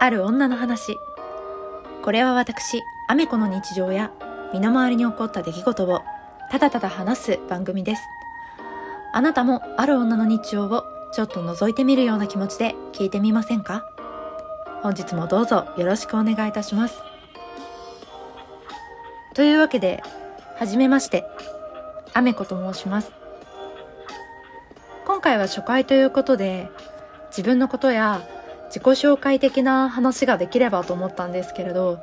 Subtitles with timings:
[0.00, 0.98] ある女の話。
[2.02, 4.12] これは私アメコの日常や
[4.52, 6.02] 身の回りに起こった出来事を
[6.50, 8.02] ただただ話す番組です。
[9.12, 13.84] あなたもある女の日常をちょっと覗いてみるような気持ちで聞いてみませんか？
[14.82, 17.00] 本日もどうぞよろしくお願いいたします。
[19.34, 20.02] というわけで
[20.56, 21.24] はじめまして
[22.14, 23.10] アメコと申します。
[25.06, 26.70] 今回は初回ということで
[27.30, 28.22] 自分のことや
[28.68, 31.98] 自己紹介的な話ができればと思ったんですけれど、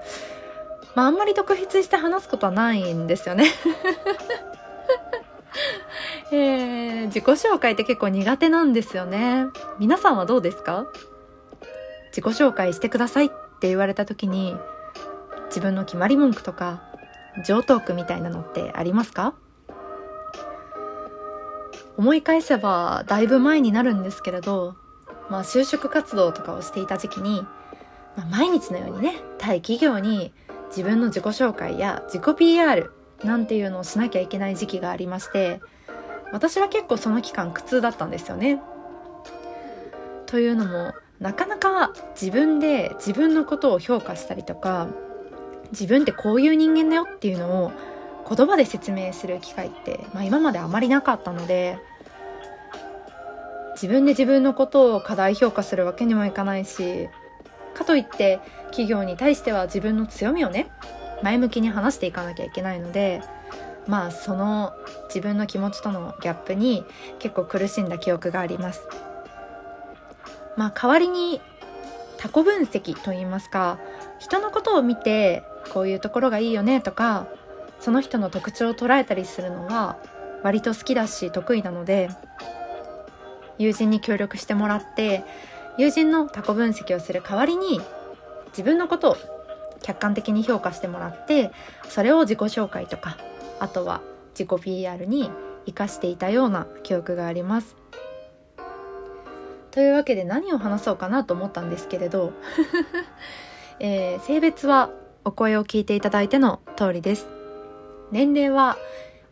[0.96, 3.46] まああんまり特筆して話すことはないんですよね。
[6.32, 9.46] えー、自己紹介って結構苦手なんですよね。
[9.80, 10.86] 皆さんはどうですか？
[12.10, 13.30] 自己紹介してくださいっ
[13.60, 14.56] て言われた時に
[15.48, 16.82] 自分の決まり文句とか
[17.46, 19.34] 上トークみたいなのってありますか？
[21.98, 24.76] 思い返せばだいぶ前になるんですけれど
[25.30, 27.42] まあ、就職活動とかをしていた時期に、
[28.16, 30.34] まあ、毎日のようにね対企業に
[30.70, 32.92] 自分の自己紹介や自己 PR
[33.24, 35.62] なんていうのをしなきゃいけない時期がありまして
[36.32, 38.62] 私は結構その期間苦痛だったんですよね。
[40.26, 44.88] というのもなかなか自分で自分のことを評価したりとか
[45.72, 47.72] 自分ってこういう人間だよっていうのを
[48.28, 51.78] 言葉で説明する機会って、まあ、今まであまりなかったので
[53.76, 57.10] 自分で自分のことを過大評価するわけにもいかないし
[57.74, 60.72] かといって企業に対しては自分の強みをね
[61.22, 63.22] 前向きに話していかなきゃいけないので
[63.88, 64.74] まあその
[65.08, 66.84] 自分の気持ちとのギャップに
[67.20, 68.88] 結構苦しんだ記憶があります。
[70.58, 71.42] まあ代わりに
[72.18, 73.78] 他己分析といいますか
[74.20, 77.28] 人のことを見てこういうところがいいよねとか
[77.80, 79.98] その人の特徴を捉えたりするのは
[80.44, 82.10] 割と好きだし得意なので
[83.58, 85.24] 友人に協力してもらって
[85.78, 87.82] 友人の他己分析をする代わりに
[88.48, 89.18] 自分のことを
[89.82, 91.52] 客観的に評価してもらって
[91.90, 93.18] それを自己紹介とか
[93.60, 94.02] あとは
[94.38, 95.30] 自己 PR に
[95.66, 97.76] 生かしていたような記憶があります。
[99.72, 102.32] というわけで何を話そうかなと思ったんですけれど、
[103.80, 104.90] えー、性別は
[105.26, 107.28] お声を聞いていただいての通りです。
[108.12, 108.78] 年齢は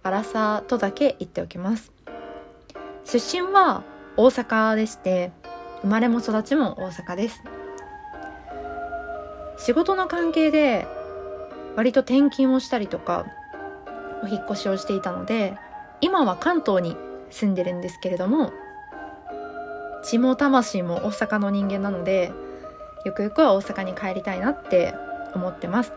[0.01, 1.93] アラサーとだけ言っておきます。
[3.05, 3.83] 出身は
[4.15, 5.31] 大阪でして
[5.81, 7.43] 生まれも育ちも大阪です。
[9.57, 10.87] 仕事の関係で
[11.75, 13.25] 割と転勤をしたりとか
[14.23, 15.57] お引越しをしていたので
[16.01, 16.97] 今は関東に
[17.29, 18.51] 住んでるんですけれども
[20.03, 22.33] 血も魂も大阪の人間なので
[23.05, 24.93] ゆくゆくは大阪に帰りたいなって
[25.33, 25.93] 思ってます。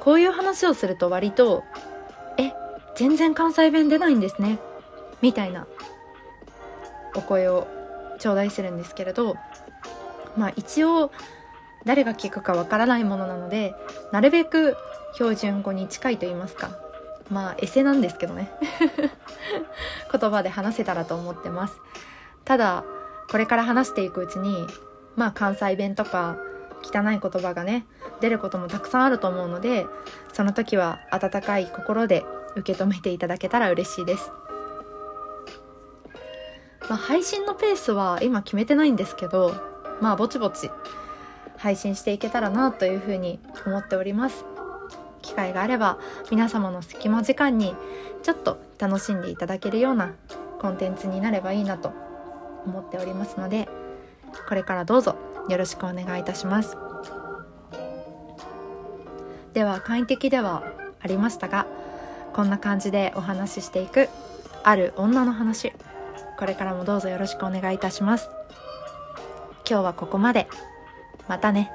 [0.00, 1.64] こういう話をすると割と
[2.38, 2.52] 「え
[2.94, 4.58] 全然関西弁出ないんですね」
[5.20, 5.66] みたいな
[7.28, 7.66] 声を
[8.18, 9.36] 頂戴するんですけれど
[10.36, 11.12] まあ一応
[11.84, 13.74] 誰が聞くかわからないものなので
[14.12, 14.76] なるべく
[15.14, 16.70] 標準語に近いと言いますか
[17.30, 18.50] まあエセなんですけどね。
[20.10, 21.78] 言葉で話せたらと思ってます。
[22.44, 22.84] ただ
[23.30, 24.66] これから話していくうちに
[25.14, 26.36] まあ関西弁とか
[26.82, 27.86] 汚い言葉がね
[28.20, 29.86] 出ることもたくさんあると思うので
[30.32, 32.24] その時は温かい心で
[32.56, 34.32] 受け止めていただけたら嬉しいです。
[36.88, 39.54] まあ、配信のペースは今決めてないんですけど
[40.00, 40.70] まあぼちぼち
[41.56, 44.44] 配信していけたらなというふうに思っております。
[45.20, 45.98] 機会があれば
[46.30, 47.74] 皆様の隙間時間に
[48.22, 50.12] ちょっと楽しんでいただけるような
[50.60, 51.92] コンテンツになればいいなと
[52.64, 53.68] 思っておりますので
[54.48, 55.16] これからどうぞ
[55.48, 56.76] よろしくお願いいたします。
[59.52, 60.62] では簡易的では
[61.00, 61.66] ありましたが
[62.32, 64.08] こんな感じでお話ししていく
[64.62, 65.72] ある女の話。
[66.38, 68.30] これからもどうぞよろしくお願いいたします。
[69.68, 70.46] 今日はここまで。
[71.26, 71.72] またね。